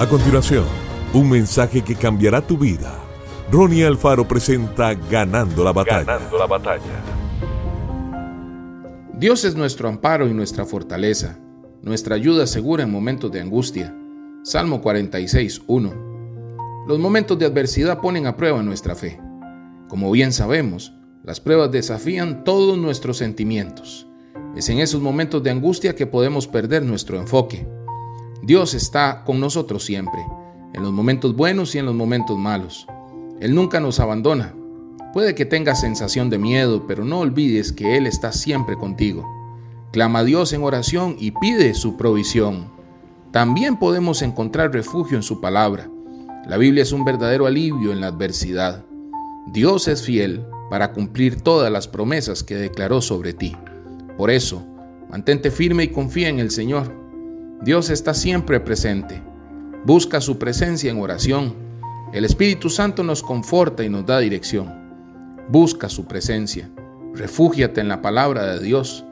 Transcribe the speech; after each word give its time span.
A 0.00 0.08
continuación, 0.08 0.64
un 1.12 1.28
mensaje 1.28 1.82
que 1.82 1.94
cambiará 1.94 2.40
tu 2.40 2.56
vida. 2.56 2.98
Ronnie 3.52 3.84
Alfaro 3.84 4.26
presenta 4.26 4.94
Ganando 4.94 5.62
la 5.62 5.74
batalla. 5.74 6.04
Ganando 6.04 6.38
la 6.38 6.46
batalla. 6.46 7.04
Dios 9.12 9.44
es 9.44 9.54
nuestro 9.54 9.90
amparo 9.90 10.26
y 10.26 10.32
nuestra 10.32 10.64
fortaleza, 10.64 11.38
nuestra 11.82 12.14
ayuda 12.14 12.46
segura 12.46 12.82
en 12.82 12.90
momentos 12.90 13.30
de 13.30 13.42
angustia. 13.42 13.94
Salmo 14.42 14.80
46, 14.80 15.64
1. 15.66 16.84
Los 16.88 16.98
momentos 16.98 17.38
de 17.38 17.44
adversidad 17.44 18.00
ponen 18.00 18.26
a 18.26 18.38
prueba 18.38 18.62
nuestra 18.62 18.94
fe. 18.94 19.20
Como 19.86 20.10
bien 20.12 20.32
sabemos, 20.32 20.94
las 21.24 21.40
pruebas 21.40 21.72
desafían 21.72 22.42
todos 22.42 22.78
nuestros 22.78 23.18
sentimientos. 23.18 24.06
Es 24.56 24.70
en 24.70 24.78
esos 24.78 25.02
momentos 25.02 25.42
de 25.42 25.50
angustia 25.50 25.94
que 25.94 26.06
podemos 26.06 26.48
perder 26.48 26.86
nuestro 26.86 27.20
enfoque. 27.20 27.68
Dios 28.50 28.74
está 28.74 29.22
con 29.24 29.38
nosotros 29.38 29.84
siempre, 29.84 30.26
en 30.72 30.82
los 30.82 30.90
momentos 30.90 31.36
buenos 31.36 31.72
y 31.76 31.78
en 31.78 31.86
los 31.86 31.94
momentos 31.94 32.36
malos. 32.36 32.84
Él 33.38 33.54
nunca 33.54 33.78
nos 33.78 34.00
abandona. 34.00 34.56
Puede 35.12 35.36
que 35.36 35.44
tengas 35.44 35.80
sensación 35.80 36.30
de 36.30 36.38
miedo, 36.38 36.84
pero 36.88 37.04
no 37.04 37.20
olvides 37.20 37.70
que 37.70 37.96
Él 37.96 38.08
está 38.08 38.32
siempre 38.32 38.74
contigo. 38.74 39.24
Clama 39.92 40.18
a 40.18 40.24
Dios 40.24 40.52
en 40.52 40.64
oración 40.64 41.14
y 41.20 41.30
pide 41.30 41.74
su 41.74 41.96
provisión. 41.96 42.72
También 43.30 43.76
podemos 43.78 44.20
encontrar 44.20 44.72
refugio 44.72 45.16
en 45.16 45.22
su 45.22 45.40
palabra. 45.40 45.88
La 46.44 46.56
Biblia 46.56 46.82
es 46.82 46.90
un 46.90 47.04
verdadero 47.04 47.46
alivio 47.46 47.92
en 47.92 48.00
la 48.00 48.08
adversidad. 48.08 48.84
Dios 49.52 49.86
es 49.86 50.02
fiel 50.02 50.44
para 50.70 50.90
cumplir 50.90 51.40
todas 51.40 51.70
las 51.70 51.86
promesas 51.86 52.42
que 52.42 52.56
declaró 52.56 53.00
sobre 53.00 53.32
ti. 53.32 53.56
Por 54.18 54.28
eso, 54.28 54.66
mantente 55.08 55.52
firme 55.52 55.84
y 55.84 55.88
confía 55.92 56.28
en 56.28 56.40
el 56.40 56.50
Señor. 56.50 56.98
Dios 57.62 57.90
está 57.90 58.14
siempre 58.14 58.58
presente. 58.58 59.22
Busca 59.84 60.22
su 60.22 60.38
presencia 60.38 60.90
en 60.90 60.98
oración. 60.98 61.54
El 62.14 62.24
Espíritu 62.24 62.70
Santo 62.70 63.02
nos 63.02 63.22
conforta 63.22 63.84
y 63.84 63.90
nos 63.90 64.06
da 64.06 64.18
dirección. 64.18 64.72
Busca 65.50 65.90
su 65.90 66.06
presencia. 66.06 66.70
Refúgiate 67.12 67.82
en 67.82 67.88
la 67.88 68.00
palabra 68.00 68.46
de 68.46 68.64
Dios. 68.64 69.04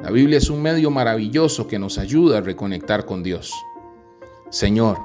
La 0.00 0.10
Biblia 0.10 0.38
es 0.38 0.48
un 0.48 0.62
medio 0.62 0.90
maravilloso 0.90 1.66
que 1.66 1.78
nos 1.78 1.98
ayuda 1.98 2.38
a 2.38 2.40
reconectar 2.40 3.04
con 3.04 3.22
Dios. 3.22 3.52
Señor, 4.48 4.96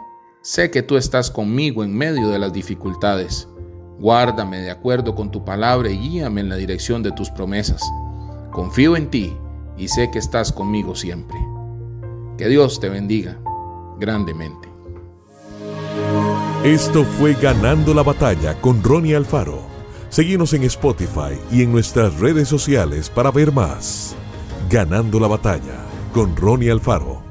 sé 0.42 0.72
que 0.72 0.82
tú 0.82 0.96
estás 0.96 1.30
conmigo 1.30 1.84
en 1.84 1.94
medio 1.94 2.30
de 2.30 2.40
las 2.40 2.54
dificultades. 2.54 3.50
Guárdame 4.00 4.60
de 4.62 4.72
acuerdo 4.72 5.16
con 5.16 5.32
tu 5.32 5.44
palabra 5.44 5.90
y 5.90 5.98
guíame 5.98 6.40
en 6.40 6.48
la 6.48 6.56
dirección 6.56 7.04
de 7.04 7.12
tus 7.12 7.30
promesas. 7.30 7.82
Confío 8.54 8.96
en 8.96 9.10
ti 9.10 9.36
y 9.78 9.90
sé 9.90 10.10
que 10.12 10.20
estás 10.20 10.54
conmigo 10.54 10.96
siempre. 10.96 11.38
Que 12.38 12.50
Dios 12.50 12.80
te 12.80 12.90
bendiga 12.90 13.40
grandemente. 13.98 14.70
Esto 16.64 17.04
fue 17.04 17.34
Ganando 17.34 17.94
la 17.94 18.04
batalla 18.04 18.60
con 18.60 18.84
Ronnie 18.84 19.16
Alfaro. 19.16 19.60
Seguimos 20.10 20.54
en 20.54 20.64
Spotify 20.64 21.40
y 21.52 21.62
en 21.62 21.72
nuestras 21.72 22.20
redes 22.20 22.48
sociales 22.48 23.10
para 23.10 23.32
ver 23.32 23.52
más. 23.52 24.16
Ganando 24.70 25.20
la 25.20 25.28
batalla 25.28 25.86
con 26.14 26.36
Ronnie 26.36 26.72
Alfaro. 26.72 27.25